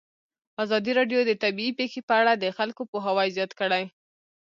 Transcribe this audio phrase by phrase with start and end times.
[0.63, 3.83] ازادي راډیو د طبیعي پېښې په اړه د خلکو پوهاوی زیات کړی.